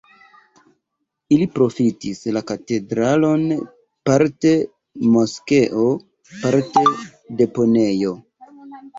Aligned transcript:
Ili 1.35 1.45
profitis 1.57 2.21
la 2.37 2.41
katedralon 2.51 3.43
parte 4.09 4.53
moskeo, 5.17 5.85
parte 6.47 6.83
deponejo. 7.43 8.15